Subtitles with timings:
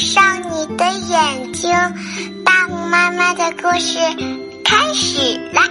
[0.00, 1.70] 上你的眼睛，
[2.42, 3.98] 大木妈妈的故事
[4.64, 5.62] 开始啦！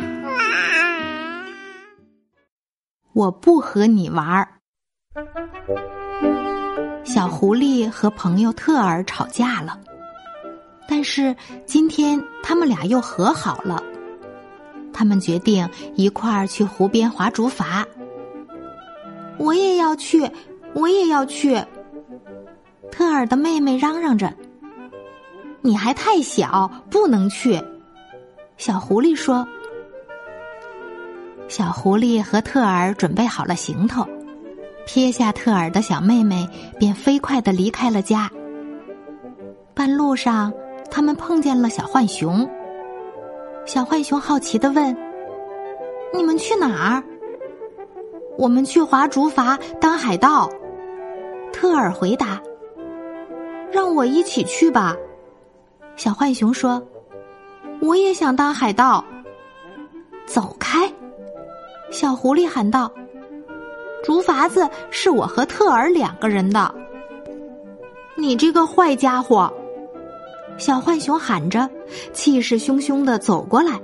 [3.13, 4.47] 我不和你玩儿。
[7.03, 9.79] 小狐狸和朋友特尔吵架了，
[10.87, 13.83] 但是今天他们俩又和好了。
[14.93, 17.83] 他们决定一块儿去湖边划竹筏。
[19.39, 20.29] 我也要去，
[20.73, 21.59] 我也要去。
[22.91, 24.33] 特尔的妹妹嚷嚷着
[25.61, 27.61] ：“你还太小，不能去。”
[28.57, 29.47] 小狐狸说
[31.47, 34.05] ：“小狐狸和特尔准备好了行头，
[34.85, 38.29] 撇下特尔的小妹妹，便飞快的离开了家。
[39.73, 40.51] 半路上，
[40.91, 42.49] 他们碰见了小浣熊。
[43.65, 44.95] 小浣熊好奇的问
[46.13, 47.03] ：“你们去哪儿
[48.37, 50.49] ？”“我们去划竹筏当海盗。”
[51.53, 52.41] 特尔回答。
[53.71, 54.95] 让我一起去吧，
[55.95, 56.81] 小浣熊说
[57.81, 59.03] ：“我也想当海盗。”
[60.25, 60.91] 走开！
[61.91, 62.91] 小狐狸喊道
[64.03, 66.73] ：“竹筏子是我和特尔两个人的。”
[68.15, 69.51] 你这个坏家伙！
[70.57, 71.69] 小浣熊喊着，
[72.11, 73.79] 气势汹汹的走过来。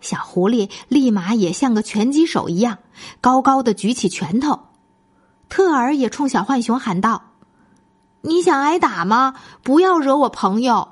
[0.00, 2.78] 小狐狸立马也像个拳击手一样，
[3.20, 4.58] 高高的举起拳头。
[5.48, 7.31] 特尔也冲小浣熊喊道。
[8.24, 9.34] 你想挨打吗？
[9.62, 10.88] 不要惹我朋友。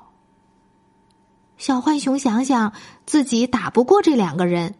[1.58, 2.72] 小浣熊想想
[3.06, 4.74] 自己打不过这两个人，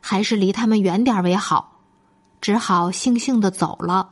[0.00, 1.80] 还是离他们远点为好，
[2.40, 4.10] 只好悻悻的走了。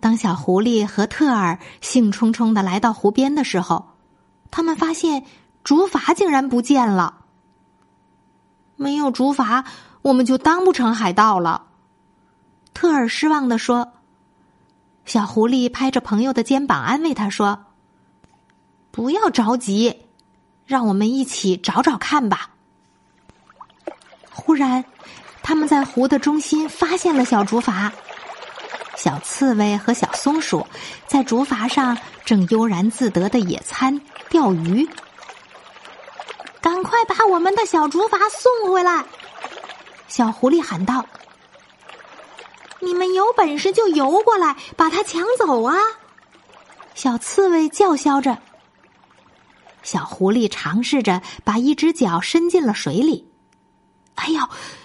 [0.00, 3.92] 当小狐狸和特尔兴冲冲的来到湖边的时候，
[4.50, 5.24] 他们发现
[5.62, 7.22] 竹筏竟然不见了。
[8.76, 9.64] 没有竹筏，
[10.02, 11.68] 我们就当不成海盗了。
[12.74, 13.92] 特尔失望的说。
[15.06, 17.66] 小狐狸拍着朋友的肩膀，安慰他说
[18.90, 20.06] ：“不要着急，
[20.66, 22.50] 让我们一起找找看吧。”
[24.32, 24.84] 忽然，
[25.42, 27.90] 他们在湖的中心发现了小竹筏，
[28.96, 30.66] 小刺猬和小松鼠
[31.06, 34.00] 在竹筏上正悠然自得的野餐、
[34.30, 34.88] 钓鱼。
[36.60, 39.04] 赶快把我们的小竹筏送回来！
[40.08, 41.04] 小狐狸喊道。
[42.84, 45.76] 你们有本事就游过来，把它抢走啊！
[46.94, 48.38] 小刺猬叫嚣着。
[49.82, 53.30] 小狐狸尝试着把一只脚伸进了水里。
[54.14, 54.40] 哎呦，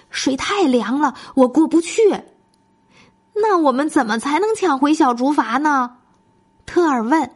[0.10, 2.24] 水太凉了，我过不去。
[3.36, 5.98] 那我们怎么才能抢回小竹筏呢？
[6.66, 7.32] 特尔问。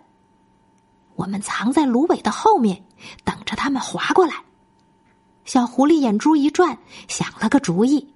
[1.16, 2.84] 我们藏在芦苇的后面，
[3.24, 4.44] 等着他们划过来。
[5.46, 8.13] 小狐狸眼珠一转，想了个主意。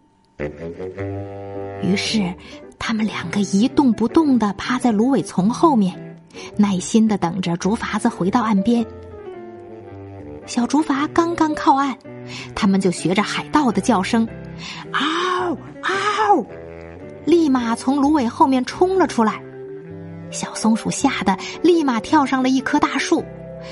[1.82, 2.34] 于是，
[2.78, 6.18] 他们两个一动不动的趴在芦苇丛后面，
[6.56, 8.86] 耐心的等着竹筏子回到岸边。
[10.46, 11.96] 小竹筏刚刚靠岸，
[12.56, 14.28] 他们就学着海盗的叫声
[14.94, 16.46] ，“嗷嗷”，
[17.26, 19.42] 立马从芦苇后面冲了出来。
[20.30, 23.26] 小松鼠吓得立马跳上了一棵大树，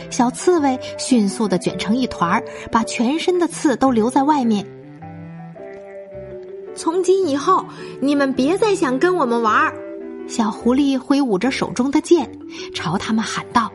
[0.10, 4.66] 小刺猬迅速的卷成一团，把全身的刺都留在外面。
[6.76, 7.66] 从今以后，
[8.02, 9.74] 你们别再想跟我们玩儿！
[10.28, 12.30] 小狐狸挥舞着手中的剑，
[12.74, 13.72] 朝他们喊道。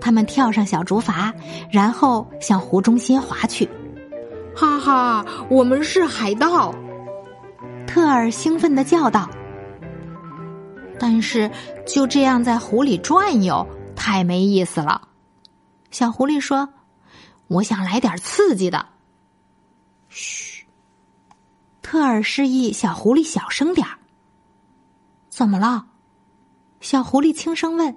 [0.00, 1.32] 他们跳上小竹筏，
[1.70, 3.68] 然后向湖中心划去。
[4.56, 6.74] 哈哈，我们是海盗！
[7.86, 9.28] 特尔兴奋的叫道。
[10.98, 11.50] 但是
[11.86, 15.02] 就这样在湖里转悠，太没意思了。
[15.90, 16.68] 小狐狸说
[17.48, 18.84] ：“我想来点刺激的。”
[20.08, 20.66] 嘘，
[21.82, 23.98] 特尔示意小狐狸小声点儿。
[25.28, 25.86] 怎么了？
[26.80, 27.96] 小狐狸轻声问。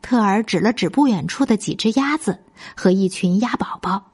[0.00, 2.44] 特尔指了指不远处的几只鸭子
[2.76, 4.10] 和一群鸭宝宝，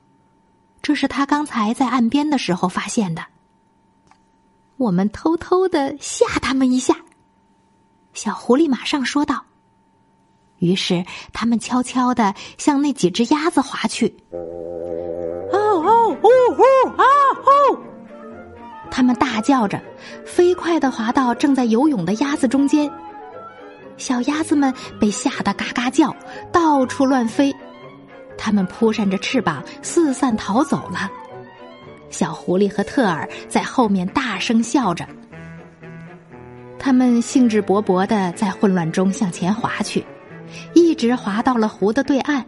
[0.83, 3.25] 这是他刚才在岸边的时候发现的。
[4.77, 6.95] 我们偷偷的吓他们一下。
[8.13, 9.45] 小狐狸马上说道。
[10.59, 14.17] 于是他们悄悄的向那几只鸭子划去。
[16.21, 16.63] 呼呼
[17.01, 17.05] 啊
[17.43, 17.79] 呼！
[18.91, 19.81] 他们大叫着，
[20.25, 22.91] 飞快的滑到正在游泳的鸭子中间。
[23.97, 26.15] 小鸭子们被吓得嘎嘎叫，
[26.53, 27.55] 到处乱飞。
[28.37, 31.11] 它们扑扇着翅膀，四散逃走了。
[32.09, 35.07] 小狐狸和特尔在后面大声笑着。
[36.79, 40.07] 他们兴致勃勃的在混乱中向前滑去，
[40.75, 42.45] 一直滑到了湖的对岸。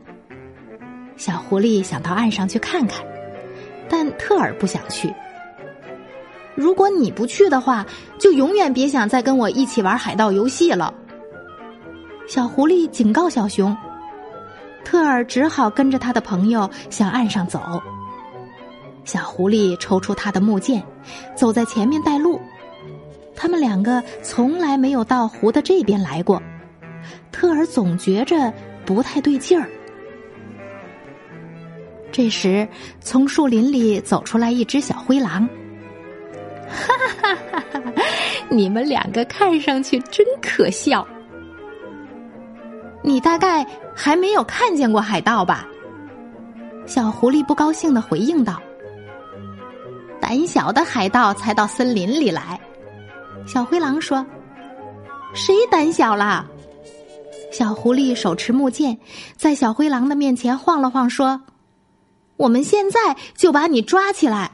[1.16, 3.04] 小狐狸想到岸上去看看。
[3.90, 5.12] 但特尔不想去。
[6.54, 7.84] 如果你不去的话，
[8.18, 10.94] 就永远别想再跟我一起玩海盗游戏了。
[12.28, 13.76] 小狐狸警告小熊，
[14.84, 17.60] 特尔只好跟着他的朋友向岸上走。
[19.04, 20.82] 小狐狸抽出他的木剑，
[21.34, 22.40] 走在前面带路。
[23.34, 26.40] 他们两个从来没有到湖的这边来过，
[27.32, 28.52] 特尔总觉着
[28.84, 29.68] 不太对劲儿。
[32.12, 32.68] 这时，
[33.00, 35.48] 从树林里走出来一只小灰狼。
[36.68, 37.92] 哈哈哈哈哈！
[38.48, 41.06] 你们两个看上去真可笑。
[43.02, 45.66] 你大概还没有看见过海盗吧？
[46.86, 48.60] 小狐狸不高兴的回应道
[50.20, 52.58] ：“胆小的海盗才到森林里来。”
[53.46, 54.24] 小灰狼说
[55.34, 56.46] ：“谁胆小啦？”
[57.52, 58.98] 小狐狸手持木剑，
[59.36, 61.40] 在小灰狼的面前晃了晃，说
[62.40, 64.52] ：“我们现在就把你抓起来，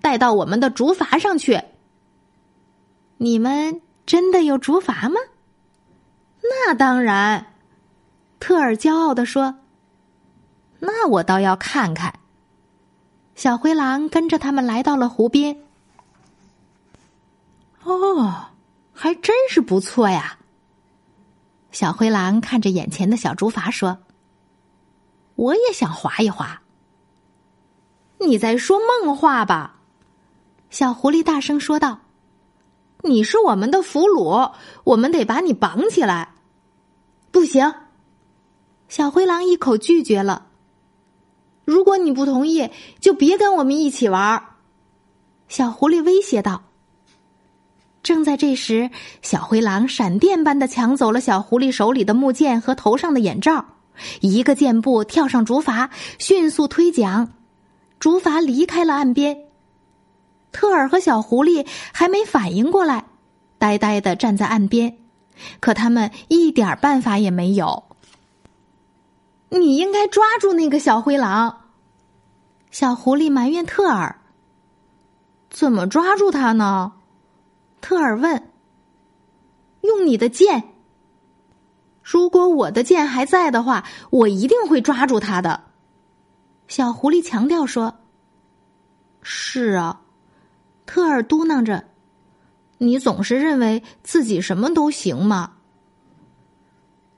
[0.00, 1.60] 带到我们的竹筏上去。”
[3.18, 5.20] 你们真的有竹筏吗？
[6.42, 7.46] 那当然。
[8.38, 9.56] 特尔骄傲地说
[10.78, 12.20] ：“那我倒要看看。”
[13.34, 15.56] 小灰狼跟着他们来到了湖边。
[17.82, 18.50] 哦，
[18.92, 20.38] 还真是不错呀！
[21.72, 23.98] 小灰狼看着眼前的小竹筏说
[25.34, 26.60] ：“我也想划一划。”
[28.26, 29.76] 你在说梦话吧？
[30.70, 32.00] 小狐狸大声说道
[33.04, 34.52] ：“你是我们的俘虏，
[34.84, 36.30] 我们得把你绑起来。”
[37.30, 37.74] 不行。
[38.88, 40.46] 小灰狼一口拒绝了。
[41.64, 44.42] 如果你不同意，就别跟我们一起玩。
[45.48, 46.64] 小狐狸威胁道。
[48.02, 48.90] 正在这时，
[49.22, 53.64] 小灰狼闪电般的抢走了小狐狸手里的木剑和头上的眼罩，
[54.20, 55.88] 一个箭步跳上竹筏，
[56.18, 57.32] 迅速推桨，
[58.04, 59.46] 竹筏离开了岸边。
[60.52, 63.06] 特尔和小狐狸还没反应过来，
[63.56, 64.98] 呆呆的站在岸边，
[65.58, 67.84] 可他们一点办法也没有。
[69.48, 71.62] 你应该抓住那个小灰狼。
[72.70, 74.20] 小狐狸埋怨特尔
[75.48, 76.92] ：“怎么抓住他呢？”
[77.80, 78.50] 特尔问
[79.80, 80.74] ：“用你的剑。
[82.02, 85.64] 如果我的剑还在的话，我一定会抓住他的。”
[86.68, 87.94] 小狐狸强调说
[89.22, 90.00] ：“是啊。”
[90.86, 91.84] 特尔嘟囔着
[92.78, 95.52] ：“你总是认为自己什么都行吗？”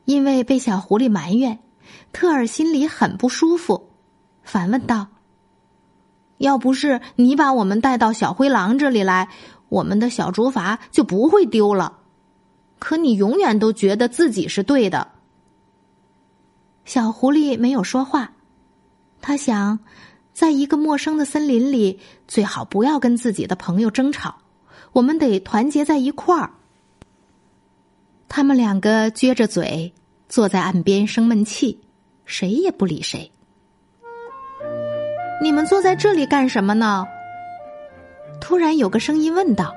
[0.04, 1.58] 因为被小狐狸埋怨。
[2.12, 3.90] 特尔心里很不舒服，
[4.42, 5.08] 反问道
[6.38, 9.28] ：“要不是你把我们带到小灰狼这里来，
[9.68, 11.98] 我们的小竹筏就不会丢了。
[12.78, 15.12] 可你永远都觉得自己是对的。”
[16.84, 18.32] 小狐狸没有说话，
[19.26, 19.80] 他想，
[20.32, 24.36] 在一个陌生的森林里，最好不要跟自己的朋友争吵，
[24.92, 26.52] 我们得团结在一块儿。
[28.28, 29.92] 他们两个撅着嘴。
[30.28, 31.80] 坐在岸边生闷气，
[32.24, 33.30] 谁也不理谁。
[35.40, 37.04] 你们坐在这里干什么呢？
[38.40, 39.74] 突然有个声音问道。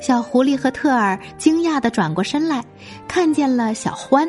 [0.00, 2.64] 小狐狸和特尔惊讶的转过身来，
[3.08, 4.28] 看见了小欢。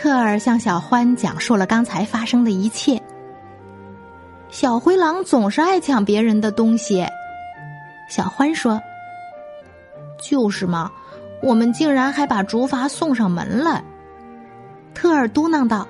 [0.00, 2.98] 特尔向小欢讲述了刚才发生的一切。
[4.48, 7.06] 小灰狼总是爱抢别人的东西，
[8.08, 8.80] 小欢说
[10.18, 10.90] ：“就是嘛。”
[11.44, 13.82] 我们竟然还把竹筏送上门来，
[14.94, 15.86] 特尔嘟囔道，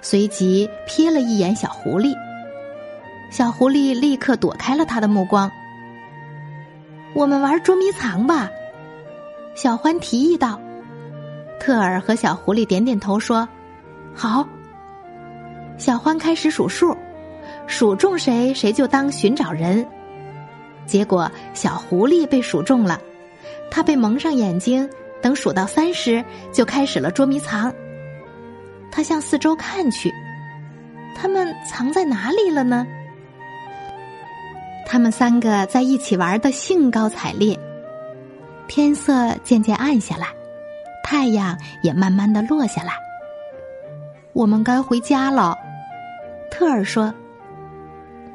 [0.00, 2.14] 随即瞥了一眼小狐狸。
[3.30, 5.50] 小狐狸立刻躲开了他的目光。
[7.14, 8.50] 我们玩捉迷藏吧，
[9.54, 10.58] 小欢提议道。
[11.62, 13.48] 特尔和小狐狸点点头说
[14.12, 14.44] ：“好。”
[15.78, 16.96] 小欢开始数数，
[17.68, 19.86] 数中谁谁就当寻找人。
[20.86, 23.00] 结果小狐狸被数中了。
[23.70, 24.90] 他被蒙上眼睛，
[25.22, 27.72] 等数到三时，就开始了捉迷藏。
[28.90, 30.12] 他向四周看去，
[31.14, 32.84] 他们藏在哪里了呢？
[34.84, 37.56] 他们三个在一起玩的兴高采烈。
[38.66, 40.26] 天色渐渐暗下来，
[41.12, 42.94] 太阳也慢慢的落下来。
[44.32, 45.58] 我们该回家了，
[46.50, 47.12] 特尔说。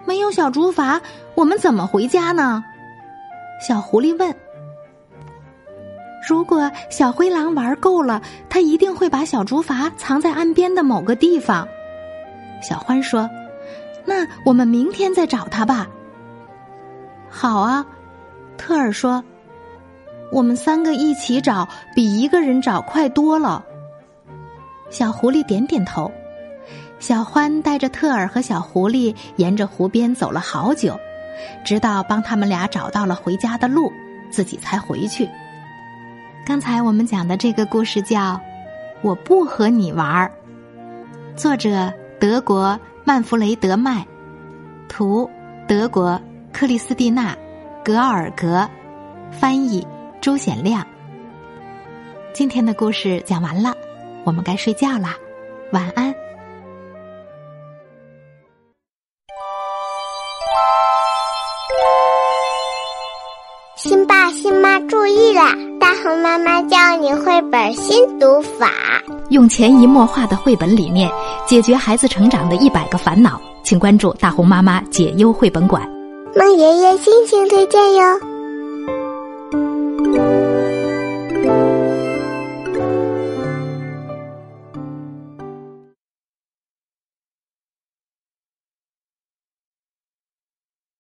[0.05, 1.01] 没有小竹筏，
[1.34, 2.63] 我们怎么回家呢？
[3.67, 4.31] 小狐狸问。
[6.29, 11.67] 如果小灰狼玩够了，他一定会把小竹筏藏在岸边的某个地方。
[12.62, 13.27] 小欢说
[14.05, 15.88] ：“那我们明天再找他吧。”
[17.27, 17.84] 好啊，
[18.55, 19.24] 特尔说
[20.31, 23.63] ：“我们三个一起找，比一个人找快多了。”
[24.89, 26.12] 小狐狸点点头。
[27.00, 31.00] 小欢带着特尔和小狐狸沿着湖边走了好久，
[31.63, 33.91] 直到帮他们俩找到了回家的路，
[34.31, 35.29] 自己才回去。
[36.43, 38.34] 刚才我们讲的这个故事叫
[39.03, 40.31] 《我不和你玩儿》，
[41.39, 44.03] 作者德国曼弗雷德麦，
[44.89, 45.29] 图
[45.67, 46.19] 德国
[46.51, 47.38] 克里斯蒂娜
[47.86, 48.67] 格尔格，
[49.29, 49.86] 翻译
[50.27, 50.86] 朱显亮。
[52.34, 53.74] 今天的故事讲完了，
[54.25, 55.15] 我们该睡觉啦，
[55.72, 56.13] 晚安。
[63.77, 65.55] 新爸新妈注意啦！
[65.79, 68.69] 大红妈妈教你绘本新读法，
[69.29, 71.10] 用潜移默化的绘本理念
[71.46, 75.89] 解决孩子成长的一百个烦恼，请关注大红妈妈解忧绘本馆。
[76.36, 78.37] 孟爷爷心情推荐哟。